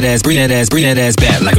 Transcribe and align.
that 0.00 0.06
ass, 0.06 0.22
Bring 0.22 0.36
that 0.36 0.50
ass, 0.50 0.68
Bring 0.68 0.84
that 0.84 0.98
ass, 0.98 1.16
back. 1.16 1.40
like. 1.40 1.55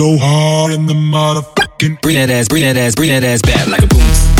go 0.00 0.16
hard 0.16 0.72
in 0.72 0.86
the 0.86 0.94
motherfucking. 0.94 2.00
Bring 2.00 2.16
that 2.16 2.30
ass, 2.30 2.48
bring 2.48 2.62
that 2.62 2.78
ass, 2.78 2.94
bring 2.94 3.10
that 3.10 3.22
ass 3.22 3.42
back 3.42 3.66
like 3.66 3.82
a 3.82 3.86
boom. 3.86 4.39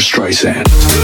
Streisand. 0.00 1.03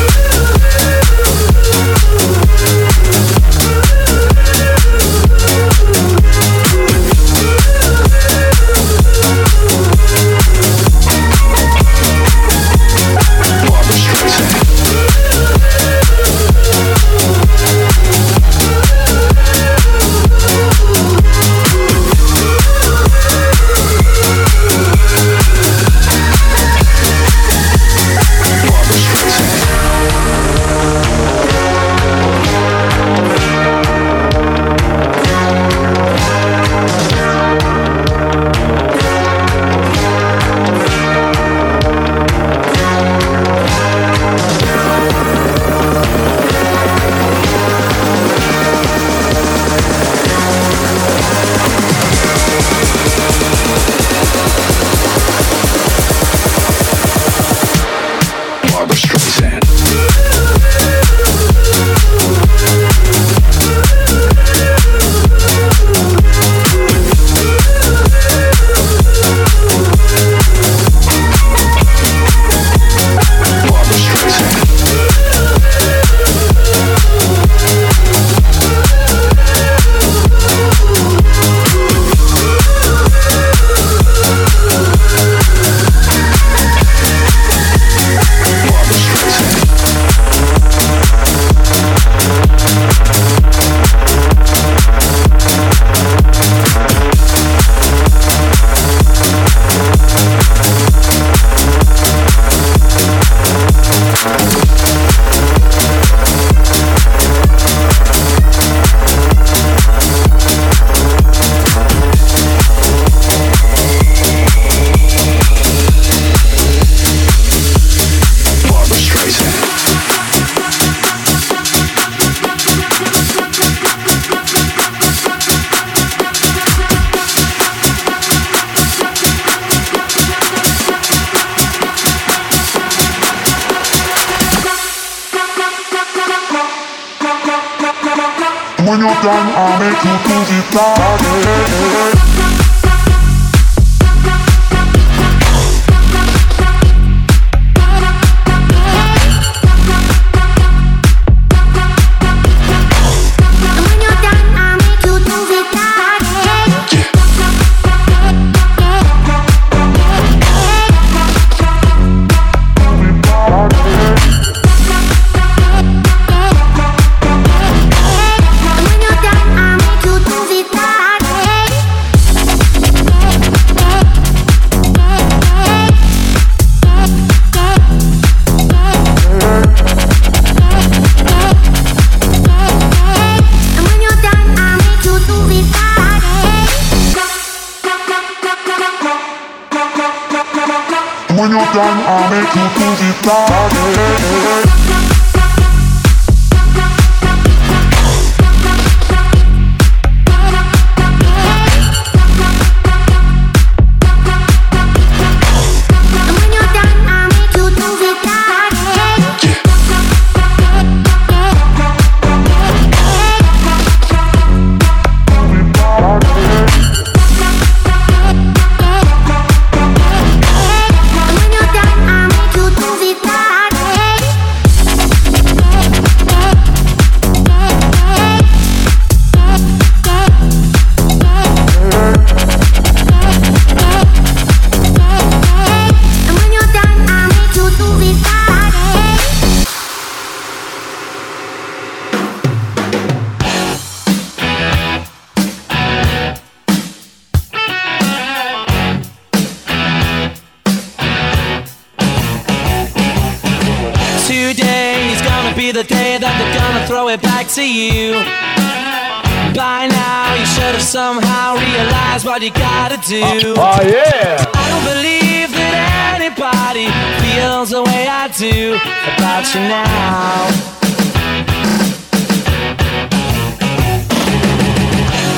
body 266.71 266.87
feels 267.25 267.71
the 267.71 267.83
way 267.83 268.07
I 268.07 268.29
do 268.29 268.75
about 269.15 269.45
you 269.55 269.61
now. 269.61 270.47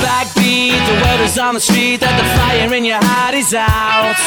Backbeat, 0.05 0.81
the 0.89 0.97
weather's 1.03 1.39
on 1.39 1.55
the 1.55 1.61
street, 1.61 2.01
that 2.01 2.15
the 2.21 2.27
fire 2.37 2.75
in 2.75 2.85
your 2.85 3.01
heart 3.01 3.35
is 3.35 3.55
out. 3.55 4.21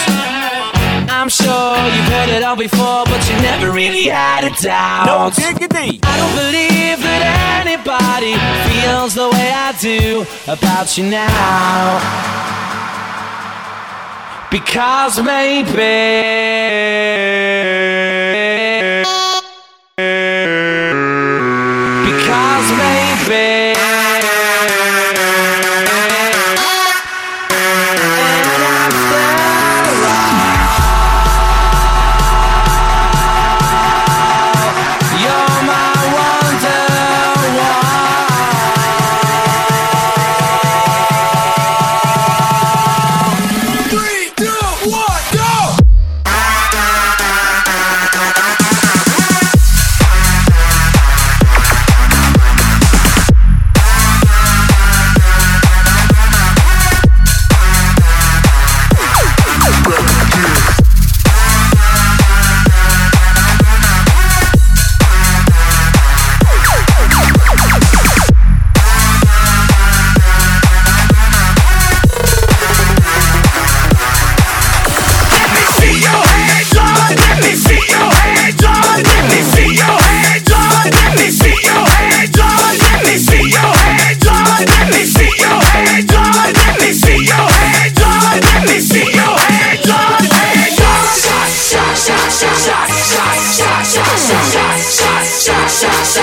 I'm 1.07 1.29
sure 1.29 1.77
you've 1.93 2.09
heard 2.09 2.29
it 2.29 2.43
all 2.43 2.55
before, 2.55 3.05
but 3.05 3.21
you 3.29 3.35
never 3.41 3.71
really 3.71 4.05
had 4.05 4.43
a 4.43 4.53
doubt. 4.59 5.05
No 5.05 5.29
diggity. 5.29 5.99
I 6.01 6.13
don't 6.17 6.35
believe 6.41 6.97
that 7.05 7.21
anybody 7.61 8.33
feels 8.65 9.13
the 9.13 9.29
way 9.29 9.51
I 9.53 9.75
do 9.79 10.25
about 10.47 10.97
you 10.97 11.05
now. 11.05 12.64
Because 14.51 15.21
maybe. 15.21 15.75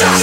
One 0.03 0.19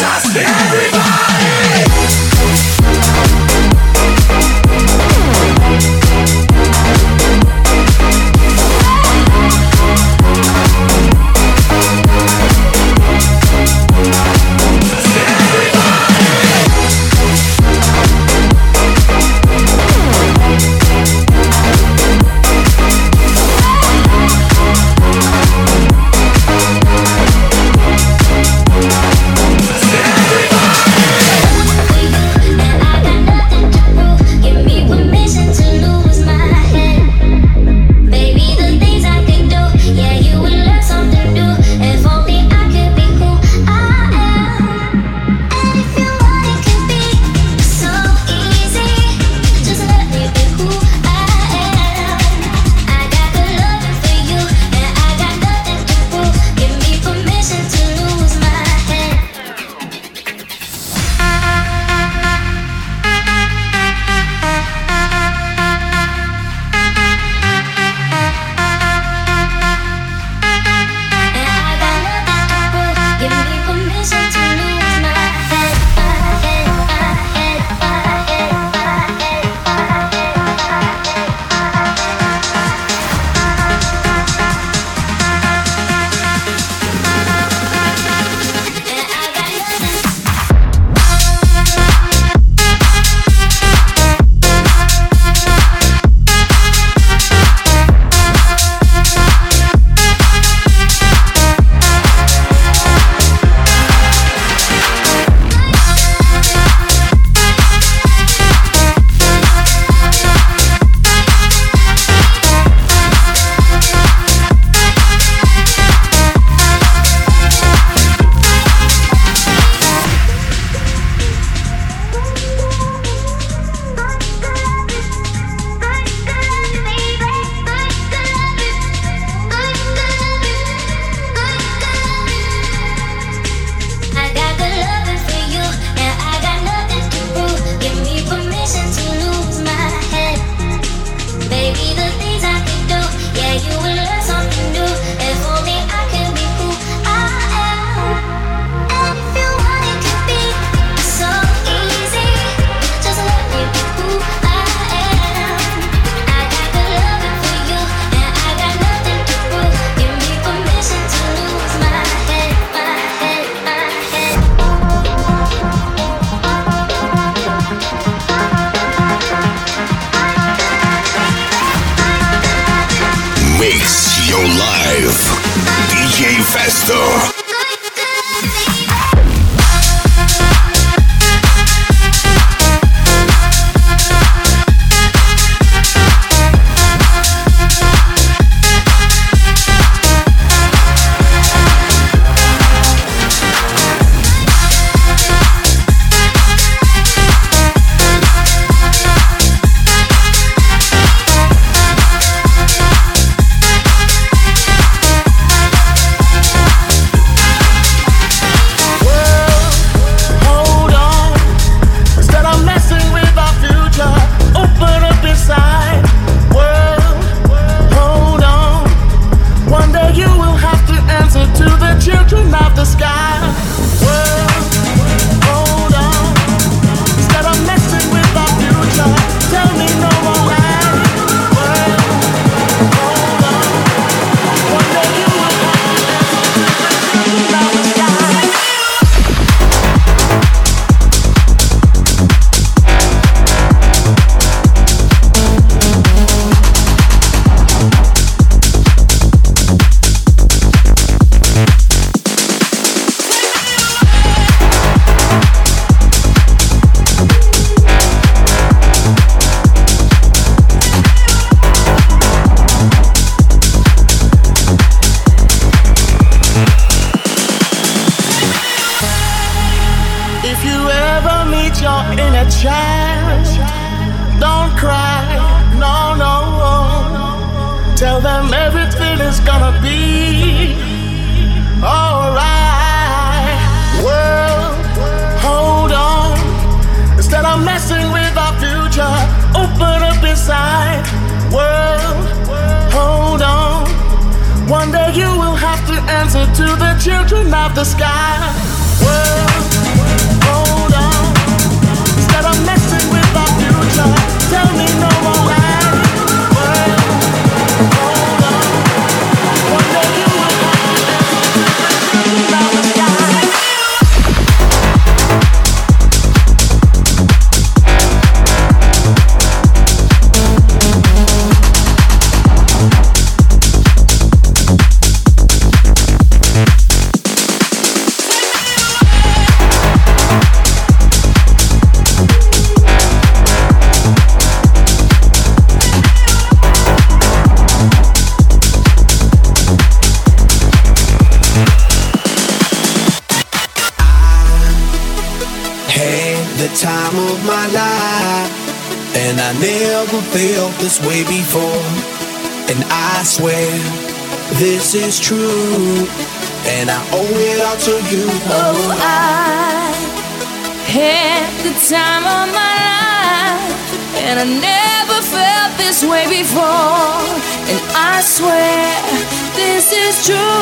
true. 370.21 370.58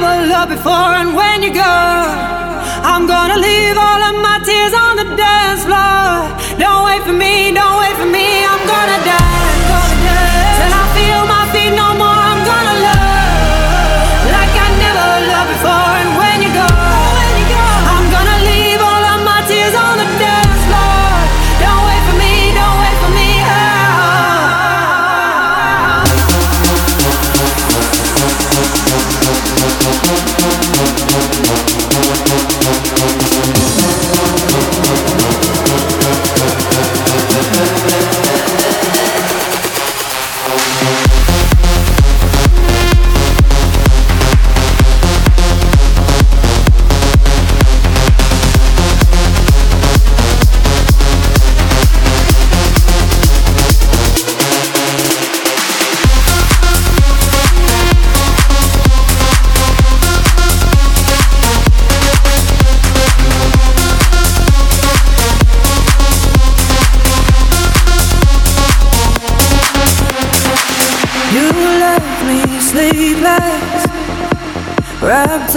never 0.00 0.26
loved 0.26 0.50
before, 0.50 0.90
and 1.00 1.14
when 1.14 1.42
you 1.42 1.52
go, 1.52 1.74
I'm 2.90 3.06
gonna 3.06 3.38
leave 3.38 3.76
all 3.76 4.02
of 4.10 4.14
my 4.26 4.40
tears 4.44 4.74
on 4.74 4.96
the 4.96 5.08
dance 5.16 5.62
floor. 5.64 6.58
Don't 6.58 6.84
wait 6.86 7.02
for 7.04 7.12
me, 7.12 7.52
don't 7.52 7.78
wait 7.78 7.96
for 7.96 8.06
me, 8.06 8.26
I'm 8.44 8.62
gonna 8.66 9.04
die. 9.04 9.33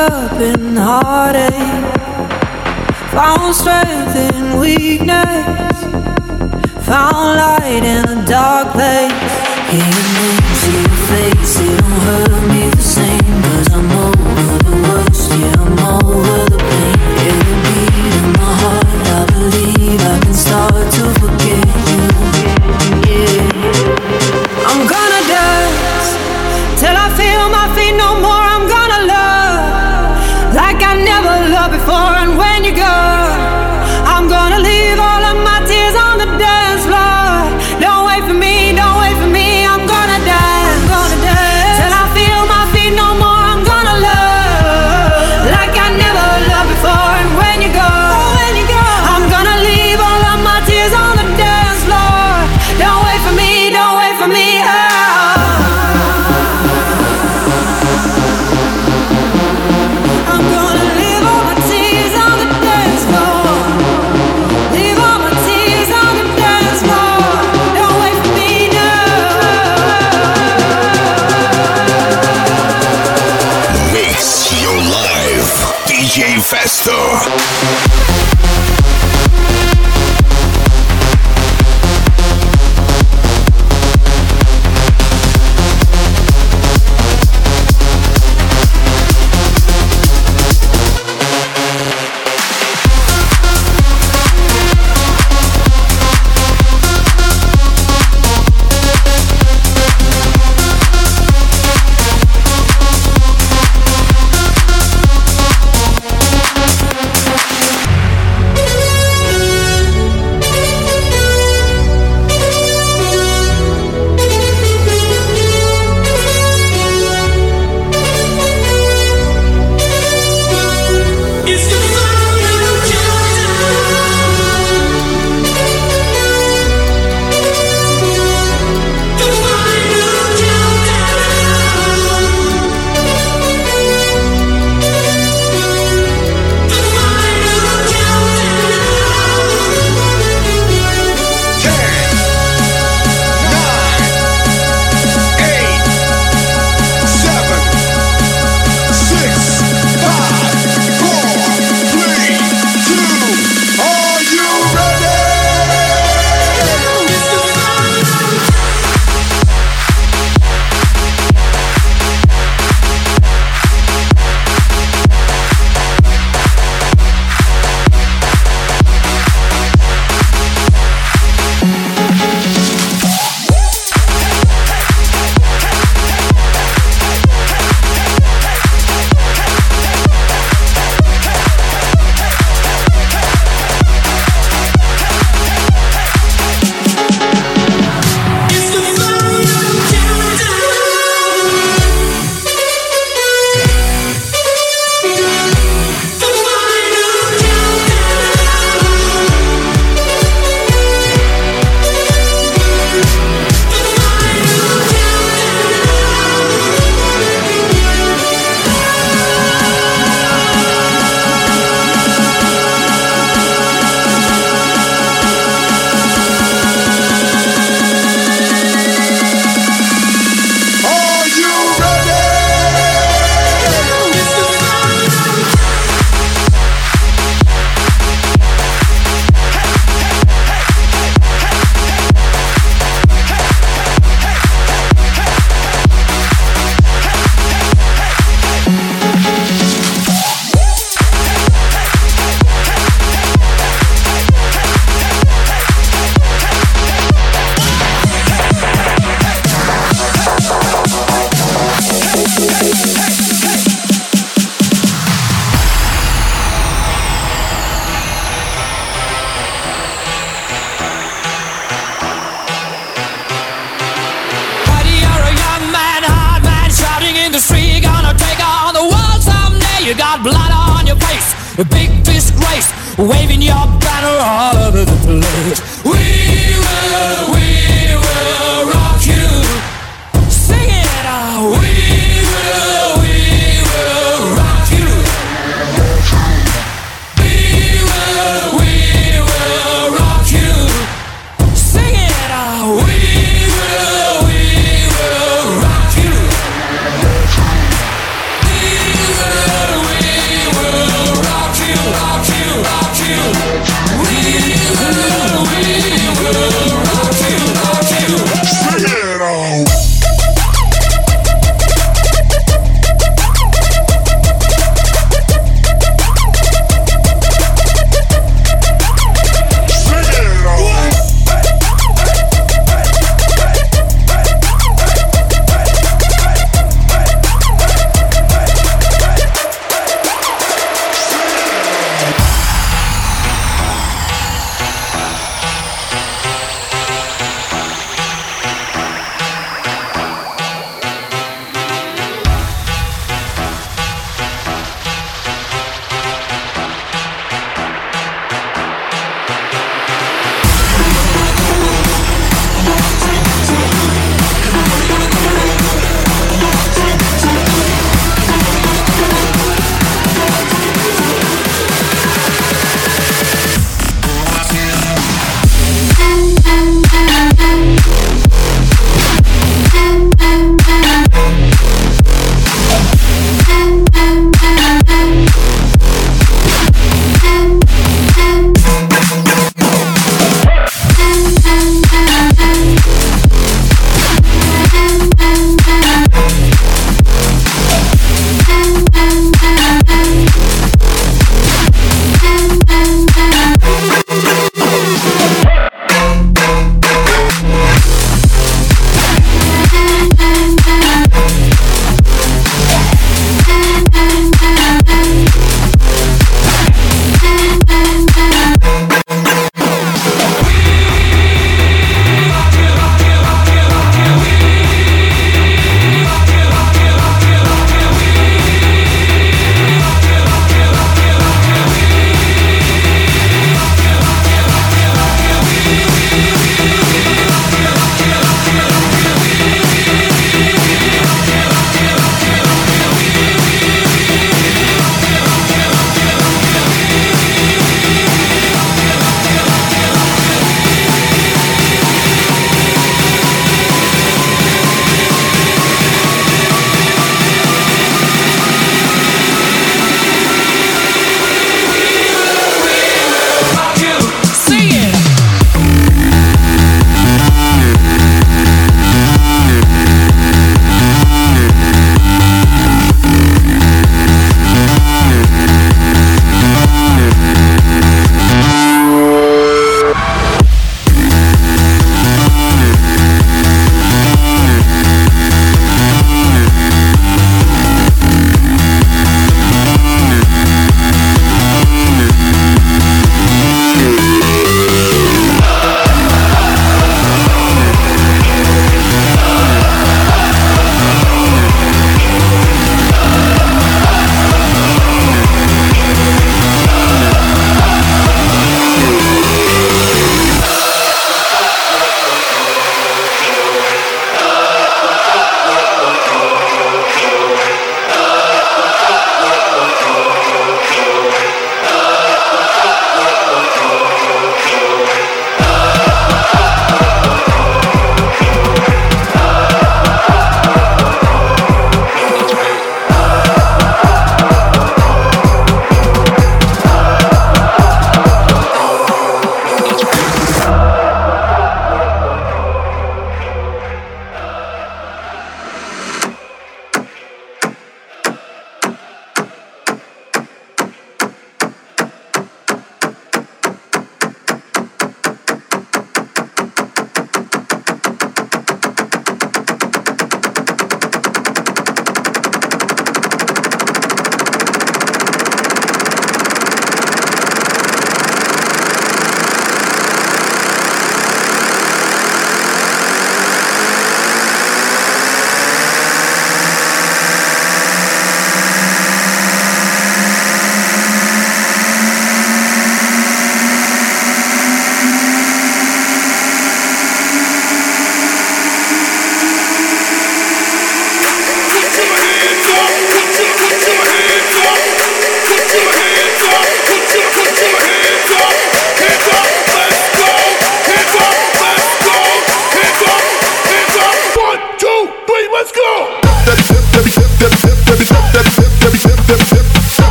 up 0.00 0.32
in 0.40 0.76
heartache. 0.76 1.52
Found 3.12 3.54
strength 3.54 4.16
in 4.16 4.58
weakness. 4.58 5.76
Found 6.86 7.36
light 7.42 7.84
in 7.84 8.04
a 8.08 8.26
dark 8.26 8.72
place. 8.72 9.12
He 9.70 9.82
moves, 10.16 10.62
you 10.68 10.88
face. 11.08 11.79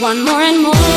One 0.00 0.24
more 0.24 0.40
and 0.40 0.62
more 0.62 0.89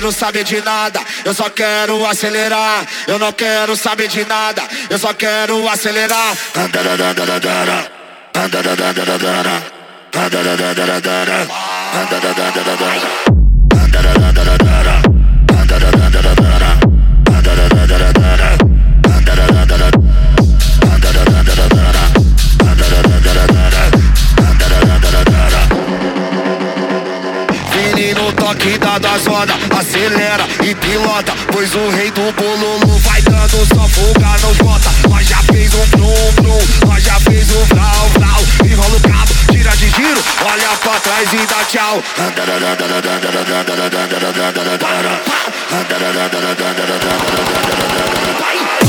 quero 0.00 0.12
saber 0.12 0.44
de 0.44 0.62
nada, 0.62 0.98
eu 1.26 1.34
só 1.34 1.50
quero 1.50 2.06
acelerar. 2.06 2.86
Eu 3.06 3.18
não 3.18 3.30
quero 3.32 3.76
saber 3.76 4.08
de 4.08 4.24
nada, 4.24 4.62
eu 4.88 4.98
só 4.98 5.12
quero 5.12 5.68
acelerar. 5.68 6.34
Toque 28.50 28.78
da 28.78 28.98
da 28.98 29.16
zona, 29.18 29.54
pilota, 30.90 31.32
pois 31.52 31.72
o 31.74 31.88
rei 31.90 32.10
do 32.10 32.32
bololo 32.32 32.98
vai 32.98 33.22
dando 33.22 33.64
só 33.66 33.88
fuga, 33.88 34.36
não 34.42 34.52
bota. 34.54 34.90
Nós 35.08 35.26
já 35.26 35.36
fez 35.52 35.72
um 35.72 35.86
brum 35.86 36.32
brum, 36.42 36.58
nós 36.88 37.04
já 37.04 37.14
fez 37.20 37.48
um 37.54 37.64
vral 37.66 38.08
vral. 38.18 38.40
Enrola 38.64 38.96
o 38.96 39.00
cabo, 39.00 39.32
tira 39.52 39.70
de 39.76 39.88
giro, 39.90 40.20
olha 40.44 40.68
pra 40.82 41.00
trás 41.00 41.32
e 41.32 41.46
dá 41.46 41.64
tchau. 41.64 42.02
Vai. 48.40 48.79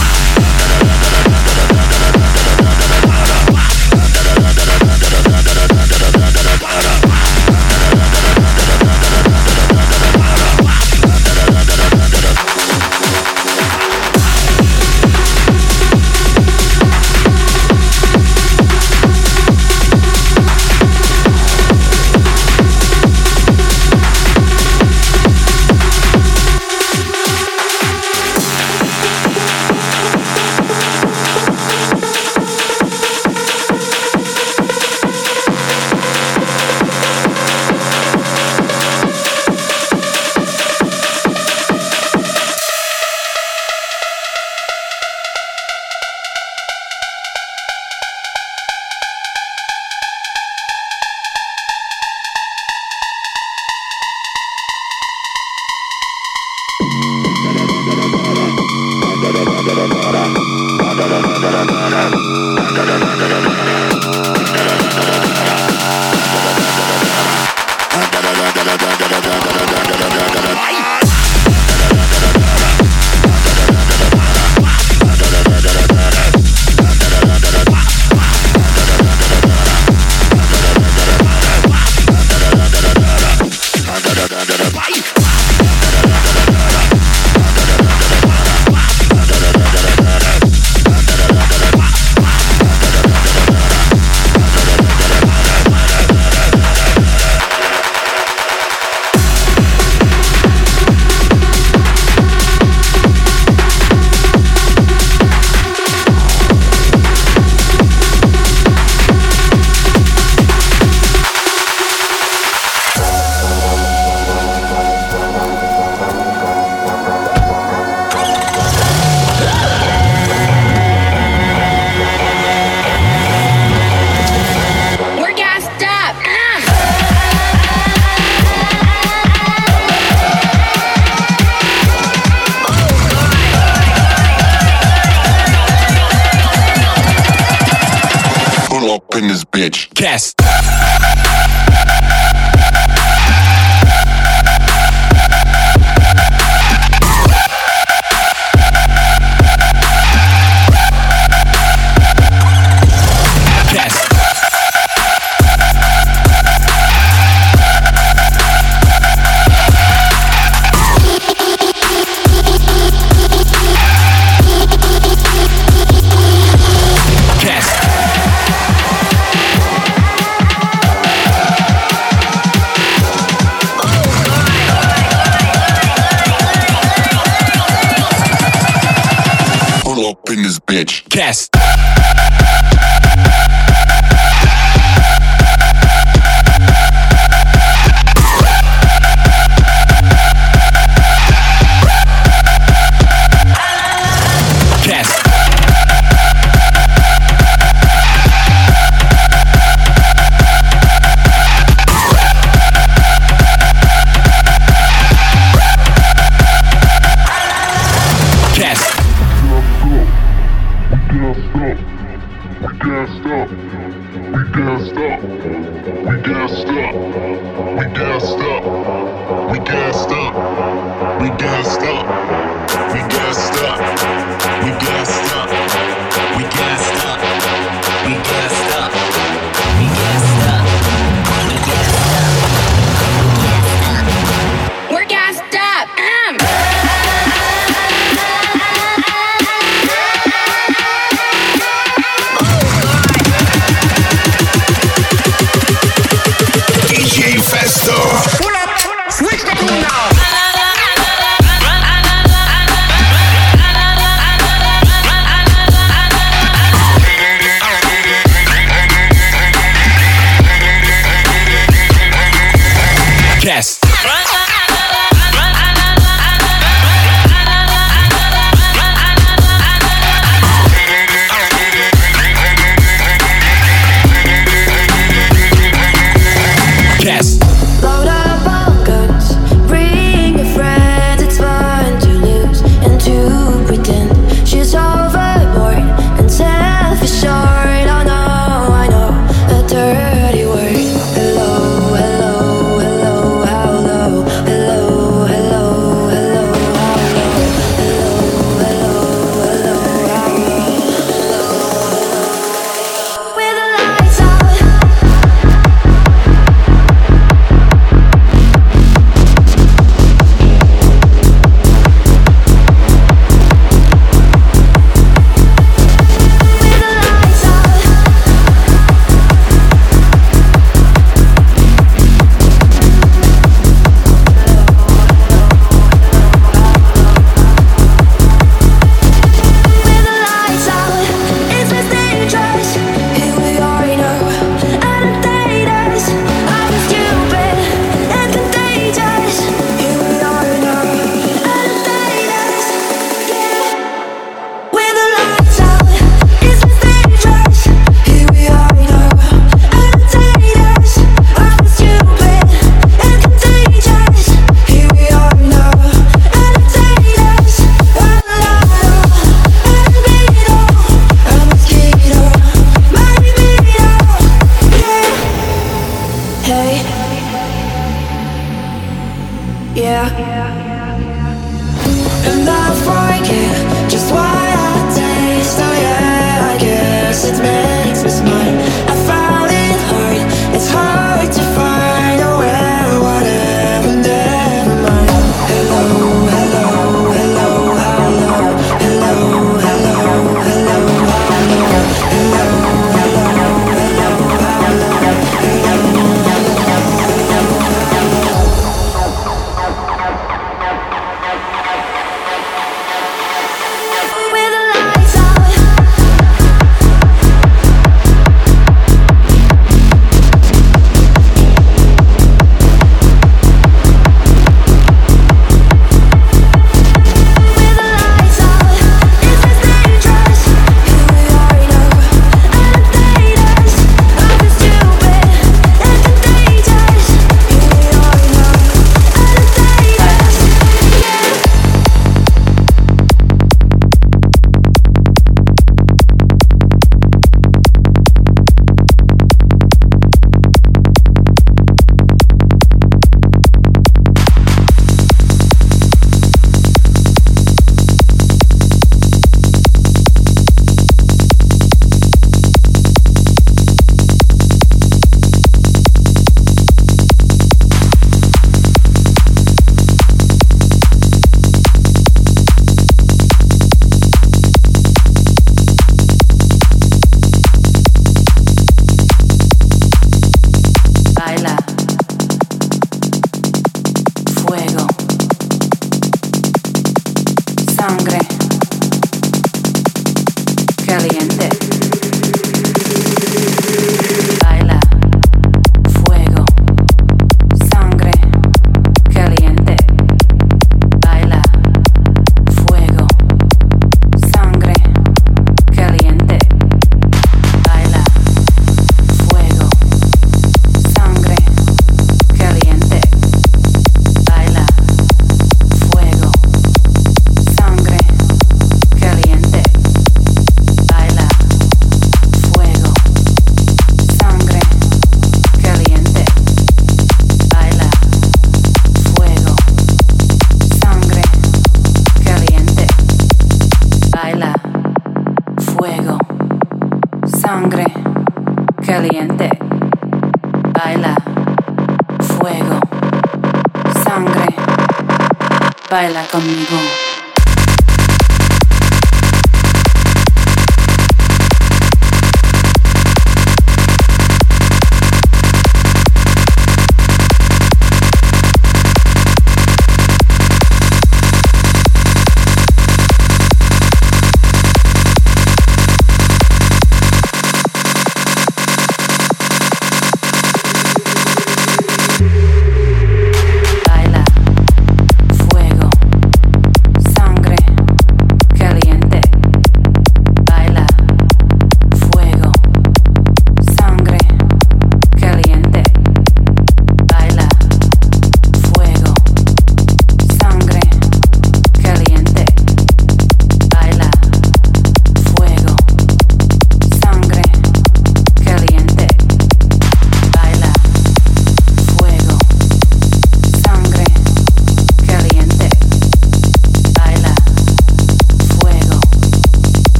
Baila 535.92 536.26
conmigo. 536.26 537.11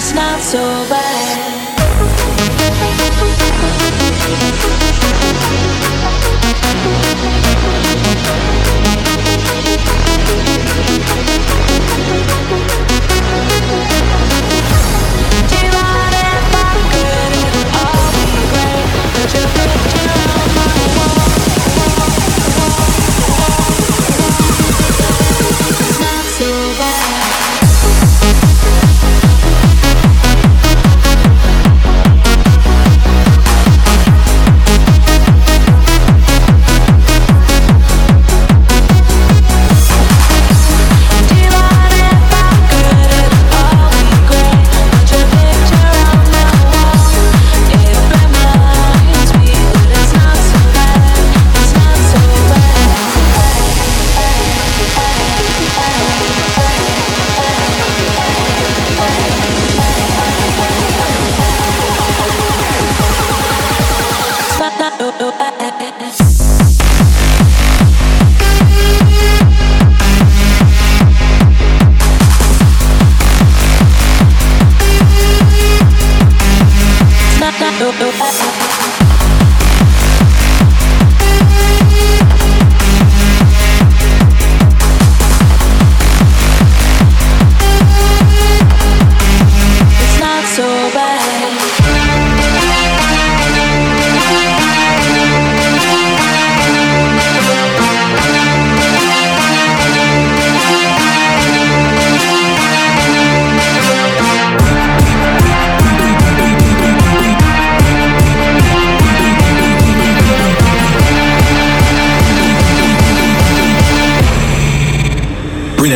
It's 0.00 0.14
not 0.14 0.40
so 0.40 0.58
bad. 0.88 0.99